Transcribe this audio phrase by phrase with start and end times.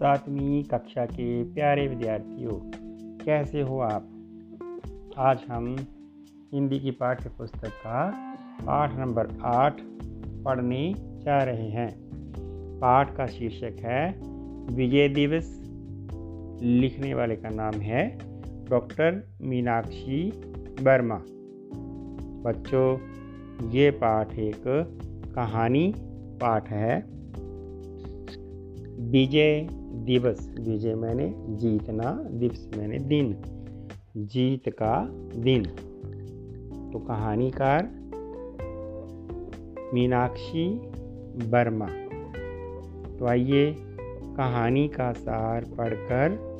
[0.00, 2.70] सातवीं कक्षा के प्यारे विद्यार्थियों,
[3.24, 4.08] कैसे हो आप?
[5.18, 5.76] आज हम
[6.52, 8.10] हिंदी की पाठ्य पुस्तक का
[8.66, 9.80] पाठ नंबर आठ
[10.44, 12.10] पढ़ने जा रहे हैं।
[12.80, 14.20] पाठ का शीर्षक है,
[14.76, 15.60] विजय दिवस।
[16.62, 18.18] लिखने वाले का नाम है,
[18.64, 20.30] डॉक्टर मीनाक्षी
[20.82, 21.22] वर्मा।
[22.50, 22.98] बच्चों,
[23.70, 24.62] ये पाठ एक
[25.34, 25.94] कहानी
[26.40, 27.19] पाठ है।
[29.00, 33.36] विजय दिवस, विजय मैंने जीतना दिवस मैंने दिन,
[34.16, 35.64] जीत का दिन।
[36.92, 37.90] तो कहानीकार
[39.94, 40.78] मीनाक्षी
[41.50, 41.86] वर्मा।
[43.18, 43.76] तो आइए
[44.36, 46.50] कहानी का सार पढ़कर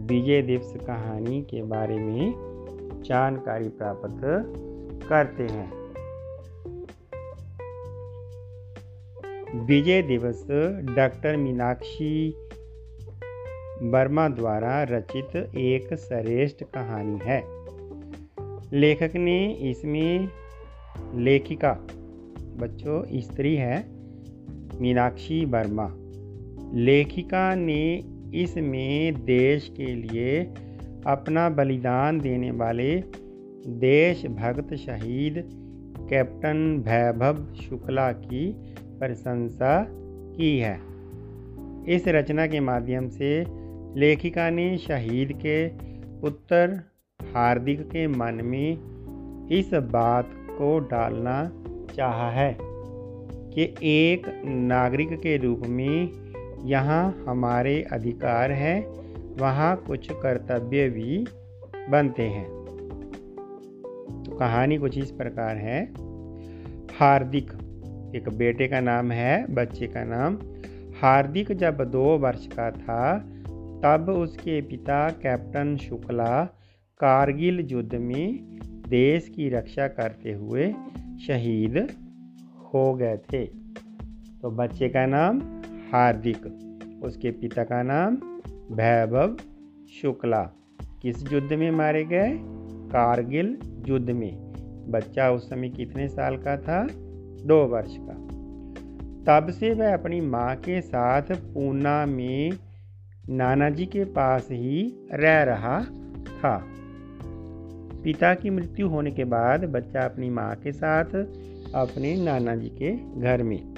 [0.00, 2.34] विजय दिवस कहानी के बारे में
[3.06, 4.20] जानकारी प्राप्त
[5.08, 5.85] करते हैं।
[9.64, 10.46] विजय दिवस
[10.96, 12.30] डॉक्टर मीनाक्षी
[13.82, 17.42] वर्मा द्वारा रचित एक श्रेष्ठ कहानी है।
[18.72, 20.28] लेखक ने इसमें
[21.14, 21.72] लेखिका,
[22.56, 23.86] बच्चों, स्त्री है,
[24.80, 25.94] मीनाक्षी वर्मा।
[26.74, 30.40] लेखिका ने इसमें देश के लिए
[31.06, 32.96] अपना बलिदान देने वाले
[33.66, 35.48] देशभक्त शहीद
[36.10, 39.86] कैप्टन वैभव शुक्ला की प्रशंसा
[40.36, 40.80] की है।
[41.88, 43.46] इस रचना के माध्यम से
[44.00, 45.68] लेखिका ने शहीद के
[46.20, 46.80] पुत्र
[47.22, 48.78] हार्दिक के मन में
[49.48, 51.52] इस बात को डालना
[51.94, 52.56] चाहा है
[53.52, 56.10] कि एक नागरिक के रूप में
[56.64, 58.86] यहाँ हमारे अधिकार हैं,
[59.36, 61.26] वहाँ कुछ कर्तव्य भी
[61.90, 62.48] बनते हैं।
[64.22, 65.84] तो कहानी कुछ इस प्रकार है।
[67.00, 67.52] हार्दिक
[68.14, 70.38] एक बेटे का नाम है, बच्चे का नाम
[71.02, 73.18] हार्दिक जब दो वर्ष का था,
[73.84, 76.44] तब उसके पिता कैप्टन शुक्ला
[77.00, 78.58] कारगिल युद्ध में
[78.88, 80.74] देश की रक्षा करते हुए
[81.26, 81.88] शहीद
[82.74, 83.46] हो गए थे।
[84.42, 85.38] तो बच्चे का नाम
[85.92, 86.46] हार्दिक,
[87.02, 88.14] उसके पिता का नाम
[88.74, 89.36] वैभव
[90.02, 90.42] शुक्ला।
[91.02, 92.38] किस युद्ध में मारे गए?
[92.92, 93.58] कारगिल
[93.88, 94.46] युद्ध में।
[94.90, 96.86] बच्चा उस समय कितने साल का था?
[97.46, 98.36] दो वर्ष का।
[99.26, 102.52] तब से वह अपनी माँ के साथ पूना में
[103.28, 105.80] नाना जी के पास ही रह रहा
[106.26, 106.64] था।
[108.04, 111.04] पिता की मृत्यु होने के बाद बच्चा अपनी माँ के साथ
[111.74, 113.76] अपने नाना जी के घर में।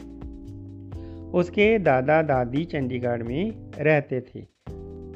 [1.30, 4.46] उसके दादा दादी चंडीगढ़ में रहते थे,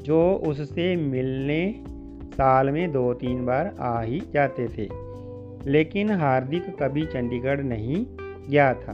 [0.03, 1.85] जो उससे मिलने
[2.35, 4.89] साल में दो तीन बार आ ही जाते थे।
[5.71, 8.07] लेकिन हार्दिक कभी चंडीगढ़ नहीं
[8.51, 8.93] गया था।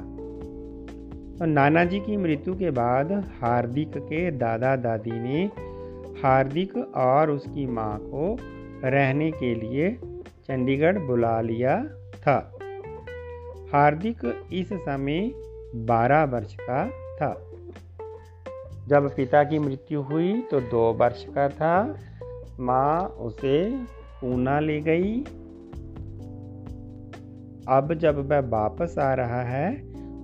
[1.39, 5.51] तो नाना जी की मृत्यु के बाद हार्दिक के दादा दादी ने
[6.23, 8.39] हार्दिक और उसकी माँ को
[8.85, 9.99] रहने के लिए
[10.49, 12.59] चंडीगढ़ बुला लिया था।
[13.73, 15.31] हार्दिक इस समय
[15.75, 17.45] 12 वर्ष का था।
[18.89, 21.97] जब पिता की मृत्यु हुई तो दो वर्ष का था।
[22.61, 23.71] माँ उसे
[24.21, 25.25] पूना ले गई।
[27.69, 29.77] अब जब वह वापस आ रहा है,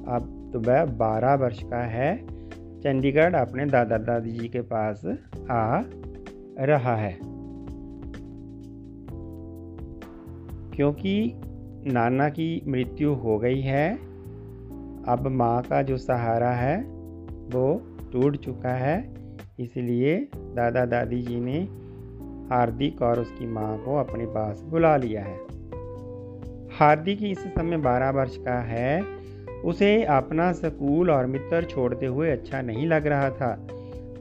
[0.04, 2.26] अब तो वह बारह वर्ष का है।
[2.80, 5.06] चंडीगढ़ अपने दादा दादी जी के पास
[5.50, 5.82] आ
[6.58, 7.18] रहा है।
[10.70, 11.40] क्योंकि
[11.86, 13.94] नाना की मृत्यु हो गई है,
[15.08, 16.82] अब माँ का जो सहारा है,
[17.52, 19.14] वो टूट चुका है।
[19.60, 21.58] इसलिए दादा दादी जी ने
[22.54, 25.38] हार्दिक और उसकी माँ को अपने पास बुला लिया है।
[26.78, 29.02] हार्दिक इस समय बारह वर्ष का है।
[29.64, 33.66] उसे अपना स्कूल और मित्र छोड़ते हुए अच्छा नहीं लग रहा था।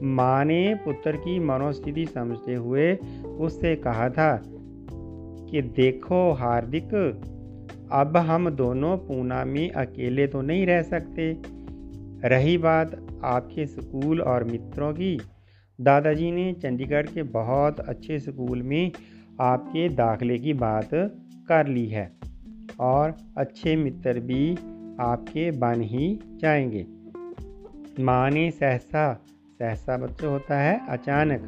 [0.02, 2.94] माँ ने पुत्र की मनोस्थिति समझते हुए
[3.38, 4.42] उससे कहा था
[5.50, 6.94] कि देखो हार्दिक,
[7.92, 11.32] अब हम दोनों पूना में अकेले तो नहीं रह सकते।
[12.28, 15.20] रही बात आपके स्कूल और मित्रों की।
[15.80, 18.92] दादाजी ने चंडीगढ़ के बहुत अच्छे स्कूल में
[19.40, 20.90] आपके दाखिले की बात
[21.48, 22.23] कर ली है।
[22.80, 24.54] और अच्छे मित्र भी
[25.00, 26.86] आपके बन ही जाएँगे।
[28.02, 29.14] माँ ने सहसा
[29.58, 31.40] सहसा बच्चों होता है अचानक।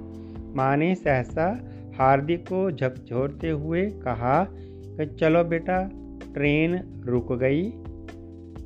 [0.56, 5.90] माँ ने सहसा हार्दिक को झकझोरते हुए कहा कि चलो बेटा,
[6.34, 7.72] ट्रेन रुक गई।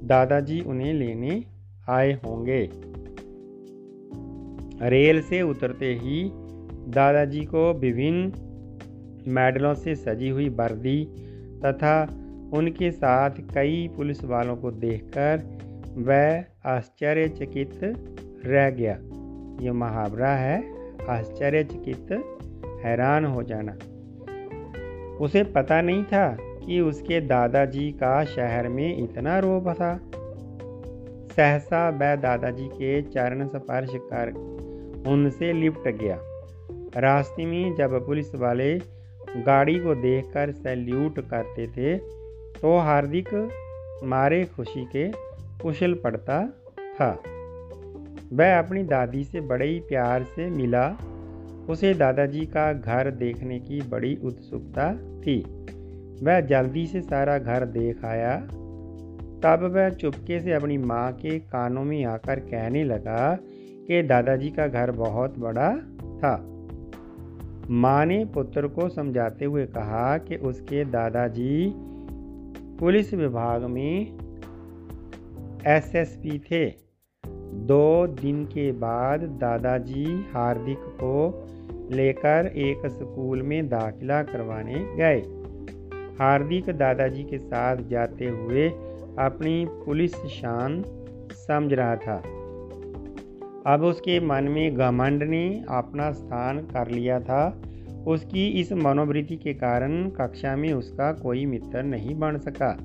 [0.07, 1.45] दादाजी उन्हें लेने
[1.89, 2.71] आए होंगे।
[4.83, 6.31] रेल से उतरते ही
[6.91, 8.33] दादाजी को विभिन्न
[9.29, 11.05] मेडलों से सजी हुई वर्दी
[11.67, 12.17] तथा
[12.53, 15.59] उनके साथ कई पुलिस वालों को देखकर
[15.97, 17.81] वह आश्चर्यचकित
[18.47, 18.99] रह गया।
[19.65, 20.65] ये मुहावरा है,
[21.11, 22.13] आश्चर्यचकित
[22.85, 23.73] हैरान हो जाना।
[25.21, 30.01] उसे पता नहीं था कि उसके दादाजी का शहर में इतना रोब था।
[31.37, 34.33] सहसा वह दादाजी के चरण स्पर्श कर
[35.11, 36.19] उनसे लिपट गया।
[36.97, 38.79] रास्ते में जब पुलिस वाले
[39.37, 42.20] गाड़ी को देखकर सैल्यूट करते थे
[42.63, 43.49] तो हार्दिक
[44.05, 45.09] मारे खुशी के
[45.63, 46.47] कुशल पड़ता
[46.81, 47.23] था।
[48.33, 50.97] वह अपनी दादी से बड़े ही प्यार से मिला।
[51.69, 55.67] उसे दादाजी का घर देखने की बड़ी उत्सुकता थी।
[56.23, 58.37] वह जल्दी से सारा घर देख आया।
[59.43, 63.39] तब वह चुपके से अपनी माँ के कानों में आकर कहने लगा
[63.89, 65.77] कि दादाजी का घर बहुत बड़ा
[66.17, 66.47] था।
[67.71, 71.75] माँ ने पुत्र को समझाते हुए कहा कि उसके दादाजी
[72.81, 74.07] पुलिस विभाग में
[75.67, 76.73] एसएसपी थे।
[77.55, 81.49] दो दिन के बाद दादाजी हार्दिक को
[81.93, 85.21] लेकर एक स्कूल में दाखिला करवाने गए।
[86.19, 88.69] हार्दिक दादाजी के साथ जाते हुए
[89.19, 90.85] अपनी पुलिस शान
[91.33, 92.17] समझ रहा था।
[93.67, 97.63] अब उसके मन में घमंड ने अपना स्थान कर लिया था।
[98.07, 102.79] उसकी इस मनोवृत्ति के कारण कक्षा में उसका कोई मित्र नहीं बन सका।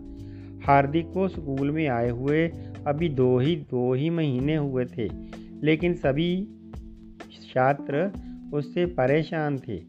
[0.65, 2.47] हार्दिक को स्कूल में आए हुए
[2.87, 5.09] अभी दो ही दो ही महीने हुए थे,
[5.63, 6.47] लेकिन सभी
[7.53, 8.11] छात्र
[8.53, 9.81] उससे परेशान थे।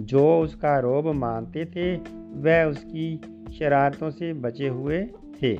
[0.00, 1.96] जो उसका रोब मानते थे,
[2.40, 3.20] वह उसकी
[3.58, 5.02] शरारतों से बचे हुए
[5.42, 5.56] थे,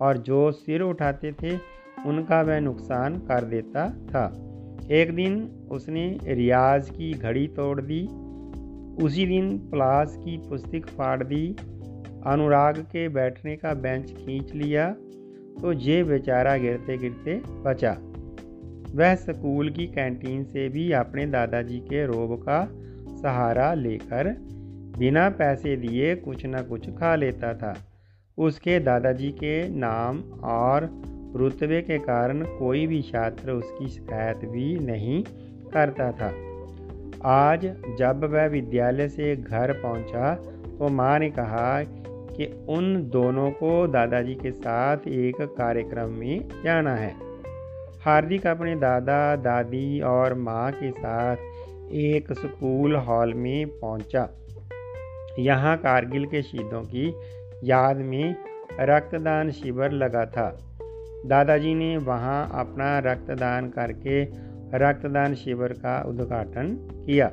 [0.00, 1.56] और जो सिर उठाते थे,
[2.06, 4.49] उनका वह नुकसान कर देता था।
[4.90, 5.34] एक दिन
[5.70, 8.02] उसने रियाज की घड़ी तोड़ दी,
[9.04, 11.46] उसी दिन प्लास की पुस्तक फाड़ दी,
[12.26, 14.88] अनुराग के बैठने का बेंच खींच लिया
[15.60, 17.96] तो ये बेचारा गिरते गिरते बचा।
[18.94, 22.64] वह स्कूल की कैंटीन से भी अपने दादाजी के रोब का
[23.16, 24.34] सहारा लेकर
[24.98, 27.74] बिना पैसे दिए कुछ न कुछ खा लेता था।
[28.38, 30.20] उसके दादाजी के नाम
[30.50, 30.88] और
[31.36, 35.22] रुतबे के कारण कोई भी छात्र उसकी शिकायत भी नहीं
[35.72, 36.32] करता था।
[37.30, 37.66] आज
[37.98, 40.34] जब वह विद्यालय से घर पहुँचा
[40.78, 46.94] तो माँ ने कहा कि उन दोनों को दादाजी के साथ एक कार्यक्रम में जाना
[46.94, 47.14] है।
[48.00, 51.36] हार्दिक अपने दादा, दादी और माँ के साथ
[51.92, 54.28] एक स्कूल हॉल में पहुँचा।
[55.38, 57.14] यहाँ कारगिल के शहीदों की
[57.64, 58.34] याद में
[58.80, 60.48] रक्तदान शिविर लगा था।
[61.26, 64.24] दादाजी ने वहाँ अपना रक्तदान करके
[64.74, 66.74] रक्तदान शिविर का उद्घाटन
[67.06, 67.26] किया।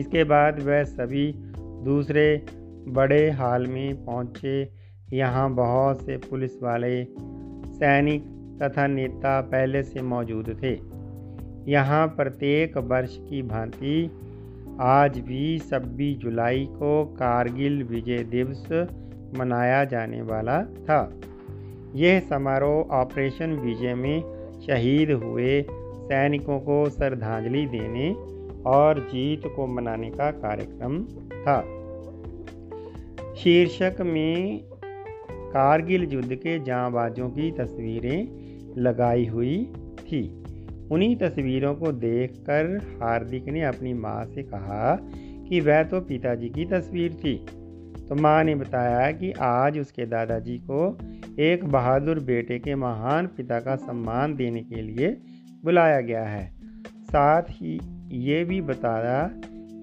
[0.00, 1.32] इसके बाद वह सभी
[1.84, 2.46] दूसरे
[2.88, 4.70] बड़े हाल में पहुँचे।
[5.12, 7.04] यहाँ बहुत से पुलिस वाले,
[7.66, 8.22] सैनिक
[8.62, 10.78] तथा नेता पहले से मौजूद थे।
[11.72, 14.10] यहाँ प्रत्येक वर्ष की भांति
[14.80, 18.68] आज भी छब्बीस जुलाई को कारगिल विजय दिवस
[19.38, 21.20] मनाया जाने वाला था।
[21.94, 24.22] यह समारोह ऑपरेशन विजय में
[24.66, 28.10] शहीद हुए सैनिकों को श्रद्धांजलि देने
[28.66, 31.60] और जीत को मनाने का कार्यक्रम था।
[33.34, 34.60] शीर्षक में
[35.26, 38.28] कारगिल युद्ध के जांबाजों की तस्वीरें
[38.78, 40.44] लगाई हुई थी।
[40.90, 44.98] उन्हीं तस्वीरों को देखकर हार्दिक ने अपनी माँ से कहा
[45.48, 47.46] कि वह तो पिताजी की तस्वीर थी।
[48.10, 50.98] तो माँ ने बताया कि आज उसके दादाजी को
[51.38, 55.08] एक बहादुर बेटे के महान पिता का सम्मान देने के लिए
[55.64, 56.52] बुलाया गया है।
[57.02, 57.80] साथ ही
[58.12, 59.30] ये भी बताया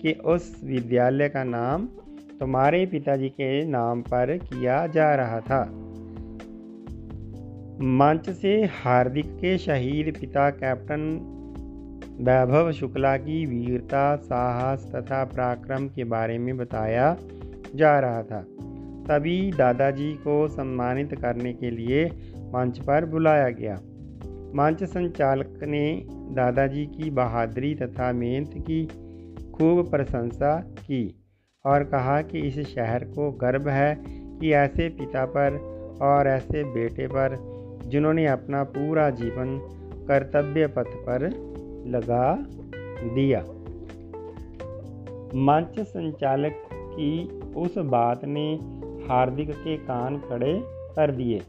[0.01, 1.86] कि उस विद्यालय का नाम
[2.39, 5.63] तुम्हारे पिताजी के नाम पर किया जा रहा था।
[7.81, 11.10] मंच से हार्दिक के शहीद पिता कैप्टन
[12.22, 17.17] वैभव शुक्ला की वीरता, साहस तथा पराक्रम के बारे में बताया
[17.76, 18.42] जा रहा था।
[19.10, 22.06] तभी दादाजी को सम्मानित करने के लिए
[22.40, 23.76] मंच पर बुलाया गया।
[24.56, 28.86] मंच संचालक ने दादाजी की बहादुरी तथा मेहनत की
[29.52, 31.26] खूब प्रशंसा की
[31.66, 37.08] और कहा कि इस शहर को गर्व है कि ऐसे पिता पर और ऐसे बेटे
[37.08, 37.38] पर,
[37.88, 39.60] जिन्होंने अपना पूरा जीवन
[40.08, 41.30] कर्तव्य पथ पर
[41.88, 42.36] लगा
[43.16, 43.42] दिया।
[45.36, 48.56] मंच संचालक की उस बात ने
[49.08, 50.62] हार्दिक के कान खड़े
[50.96, 51.42] कर दिए,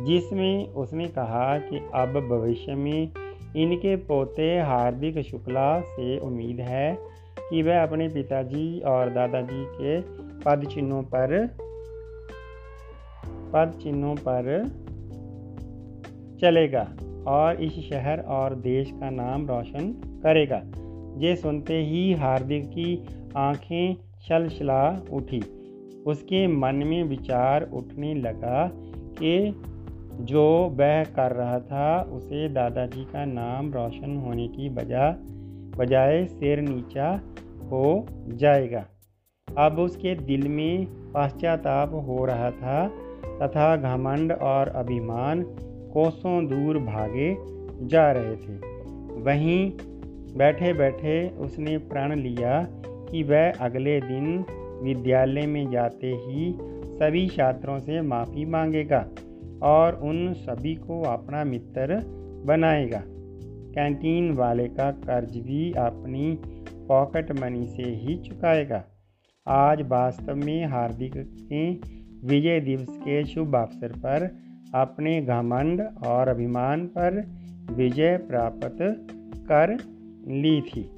[0.00, 3.12] जिसमें उसने कहा कि अब भविष्य में
[3.56, 6.98] इनके पोते हार्दिक शुक्ला से उम्मीद है
[7.40, 10.00] कि वह अपने पिताजी और दादाजी के
[10.40, 11.46] पद चिन्हों पर,
[13.52, 14.64] पद चिन्हों पर
[16.40, 16.92] चलेगा
[17.26, 20.62] और इस शहर और देश का नाम रोशन करेगा।
[21.20, 23.96] ये सुनते ही हार्दिक की आँखें
[24.28, 25.40] छलछला उठी।
[26.06, 28.70] उसके मन में विचार उठने लगा
[29.18, 29.62] कि
[30.20, 30.42] जो
[30.78, 35.16] वह कर रहा था, उसे दादाजी का नाम रोशन होने की बजाय
[35.78, 37.20] बजाय सिर नीचा
[37.64, 38.84] हो जाएगा।
[39.58, 42.88] अब उसके दिल में पश्चाताप हो रहा था
[43.42, 45.42] तथा घमंड और अभिमान
[45.92, 47.36] कोसों दूर भागे
[47.86, 48.56] जा रहे थे।
[49.20, 49.72] वहीं
[50.36, 52.66] बैठे बैठे उसने प्रण लिया
[53.10, 54.44] कि वह अगले दिन
[54.82, 56.54] विद्यालय में जाते ही
[56.94, 59.08] सभी छात्रों से माफ़ी मांगेगा
[59.62, 62.00] और उन सभी को अपना मित्र
[62.46, 63.02] बनाएगा।
[63.74, 66.38] कैंटीन वाले का कर्ज भी अपनी
[66.88, 68.84] पॉकेट मनी से ही चुकाएगा।
[69.46, 71.16] आज वास्तव में हार्दिक
[71.52, 71.80] ने
[72.24, 74.28] विजय दिवस के शुभ अवसर पर
[74.74, 77.22] अपने घमंड और अभिमान पर
[77.70, 78.78] विजय प्राप्त
[79.48, 79.76] कर
[80.28, 80.90] ली थी।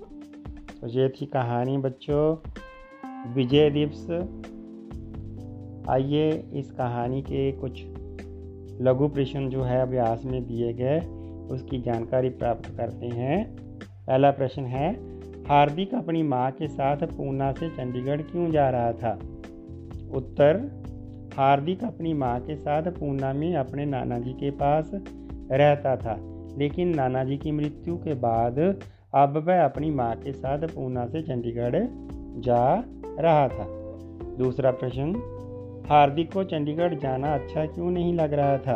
[0.81, 2.37] तो ये थी कहानी बच्चों,
[3.35, 4.11] विजय दिवस।
[5.91, 7.85] आइए इस कहानी के कुछ
[8.81, 11.01] लघु प्रश्न जो है अभ्यास में दिए गए,
[11.51, 13.57] उसकी जानकारी प्राप्त करते हैं।
[14.07, 14.93] पहला प्रश्न है,
[15.45, 19.19] हार्दिक अपनी माँ के साथ पूना से चंडीगढ़ क्यों जा रहा था?
[20.13, 20.83] उत्तर,
[21.37, 24.91] हार्दिक अपनी माँ के साथ पूना में अपने नाना जी के पास
[25.51, 26.17] रहता था,
[26.59, 28.81] लेकिन नाना जी की मृत्यु के बाद
[29.17, 31.77] अब वह अपनी माँ के साथ पूना से चंडीगढ़
[32.41, 32.85] जा
[33.21, 33.67] रहा था।
[34.39, 35.15] दूसरा प्रश्न,
[35.89, 38.75] हार्दिक को चंडीगढ़ जाना अच्छा क्यों नहीं लग रहा था?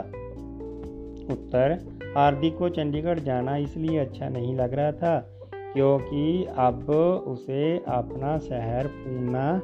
[1.31, 1.79] उत्तर,
[2.17, 5.19] हार्दिक को चंडीगढ़ जाना इसलिए अच्छा नहीं लग रहा था
[5.55, 6.91] क्योंकि अब
[7.27, 9.63] उसे अपना शहर पूना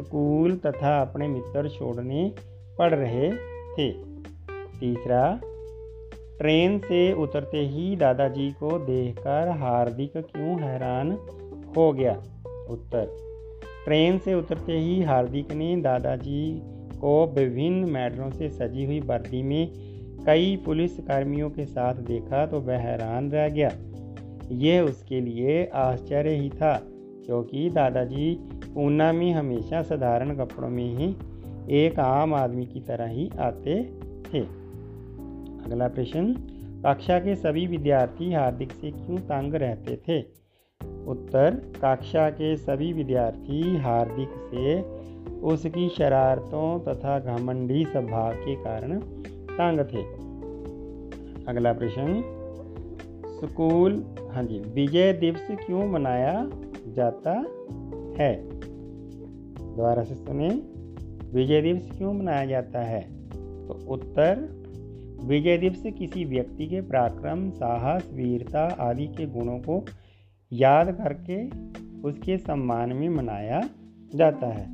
[0.00, 2.32] स्कूल तथा अपने मित्र छोड़ने
[2.78, 3.30] पड़ रहे
[3.72, 3.92] थे।
[4.80, 5.40] तीसरा
[6.38, 11.12] ट्रेन से उतरते ही दादाजी को देखकर हार्दिक क्यों हैरान
[11.76, 12.12] हो गया?
[12.70, 13.16] उत्तर।
[13.84, 16.62] ट्रेन से उतरते ही हार्दिक ने दादाजी
[17.00, 19.72] को विभिन्न मेडलों से सजी हुई वर्दी में
[20.26, 23.70] कई पुलिस कर्मियों के साथ देखा तो वह हैरान रह गया।
[24.50, 26.74] यह उसके लिए आश्चर्य ही था,
[27.26, 28.34] क्योंकि दादाजी
[28.74, 31.14] पूना में हमेशा साधारण कपड़ों में ही
[31.78, 33.82] एक आम आदमी की तरह ही आते
[34.34, 34.61] थे।
[35.72, 36.34] अगला प्रश्न,
[36.86, 40.20] कक्षा के सभी विद्यार्थी हार्दिक से क्यों तंग रहते थे?
[41.06, 44.82] उत्तर, कक्षा के सभी विद्यार्थी हार्दिक से
[45.40, 49.00] उसकी शरारतों तथा घमंडी स्वभाव के कारण
[49.30, 50.02] तंग थे।
[51.44, 52.22] अगला प्रश्न,
[53.26, 56.50] स्कूल हाँ जी, विजय दिवस क्यों मनाया
[56.88, 57.32] जाता
[58.18, 58.48] है?
[59.76, 60.48] दोबारा से सुने,
[61.34, 63.28] विजय दिवस क्यों मनाया जाता है?
[63.66, 64.61] तो उत्तर
[65.22, 69.84] विजय दिवस किसी व्यक्ति के पराक्रम, साहस, वीरता आदि के गुणों को
[70.52, 71.46] याद करके
[72.08, 73.68] उसके सम्मान में मनाया
[74.14, 74.64] जाता है।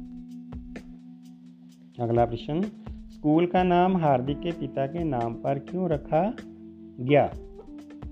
[2.00, 6.36] अगला प्रश्न, स्कूल का नाम हार्दिक के पिता के नाम पर क्यों रखा
[7.00, 7.24] गया?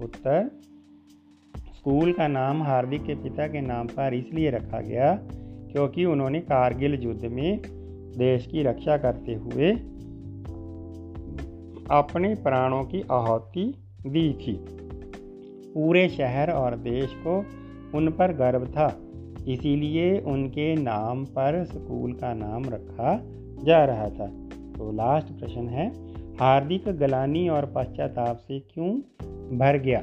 [0.02, 0.50] उत्तर,
[1.57, 5.19] स्कूल का नाम हार्दिक के पिता के नाम पर इसलिए रखा गया
[5.73, 7.62] क्योंकि उन्होंने कारगिल युद्ध में
[8.19, 9.96] देश की रक्षा करते हुए
[11.90, 13.75] अपने प्राणों की आहुति
[14.07, 14.64] दी थी।
[15.75, 17.45] पूरे शहर और देश को
[17.99, 19.00] उन पर गर्व था,
[19.49, 23.21] इसीलिए उनके नाम पर स्कूल का नाम रखा
[23.64, 24.26] जा रहा था।
[24.78, 25.88] तो लास्ट प्रश्न है,
[26.37, 28.90] हार्दिक गलानी और पश्चाताप से क्यों
[29.59, 30.00] भर गया?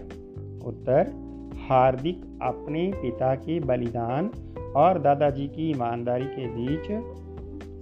[0.65, 1.11] उत्तर,
[1.69, 4.31] हार्दिक अपने पिता के बलिदान
[4.75, 6.87] और दादाजी की ईमानदारी के बीच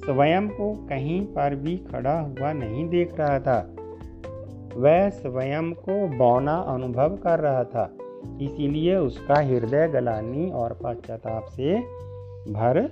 [0.05, 3.75] स्वयं को कहीं पर भी खड़ा हुआ नहीं देख रहा था।
[4.75, 7.93] वह स्वयं को बौना अनुभव कर रहा था।
[8.41, 11.79] इसीलिए उसका हृदय गलानी और पश्चाताप से
[12.53, 12.89] भर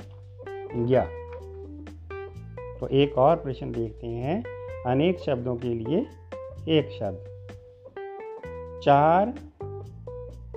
[0.75, 1.07] गया।
[2.79, 4.43] तो एक और प्रश्न देखते हैं।
[4.85, 6.05] अनेक शब्दों के लिए
[6.79, 7.25] एक शब्द।
[8.83, 9.33] चार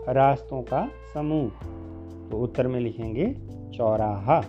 [0.08, 1.48] रास्तों का समूह।
[2.30, 3.36] तो उत्तर में लिखेंगे,
[3.76, 4.40] चौराहा।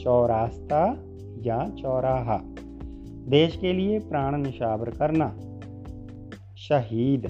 [0.00, 0.96] चौरास्ता
[1.38, 2.40] या चौराहा।
[3.28, 5.36] देश के लिए प्राण निशावर करना।
[6.72, 7.22] शहीद।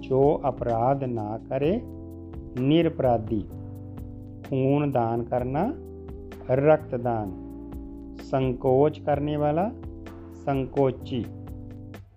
[0.00, 1.82] जो अपराध ना करे,
[2.62, 3.40] निरपराधी।
[4.48, 5.72] खून दान करना,
[6.50, 7.32] रक्तदान।
[8.20, 9.70] संकोच करने वाला,
[10.34, 11.26] संकोची।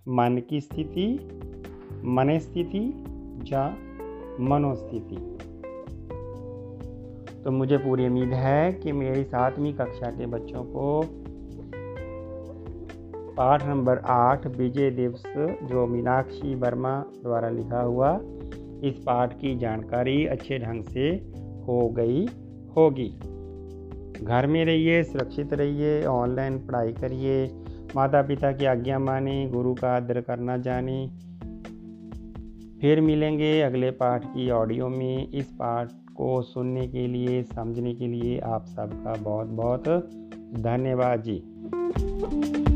[0.07, 1.29] मन की स्थिति
[2.05, 3.03] मन स्थिति
[3.53, 3.75] या
[4.39, 5.37] मनोस्थिति।
[7.43, 11.05] तो मुझे पूरी उम्मीद है कि मेरी सातवीं कक्षा के बच्चों को
[13.37, 15.23] पाठ नंबर आठ, विजय दिवस,
[15.63, 18.19] जो मीनाक्षी वर्मा द्वारा लिखा हुआ,
[18.83, 21.09] इस पाठ की जानकारी अच्छे ढंग से
[21.67, 22.25] हो गई
[22.77, 23.09] होगी।
[24.25, 27.55] घर में रहिए, सुरक्षित रहिए ऑनलाइन पढ़ाई करिए
[27.95, 31.09] माता पिता की आज्ञा माने, गुरु का आदर करना जाने।
[32.81, 38.07] फिर मिलेंगे अगले पाठ की ऑडियो में। इस पाठ को सुनने के लिए, समझने के
[38.07, 39.83] लिए आप सबका बहुत बहुत
[40.53, 42.66] धन्यवाद जी।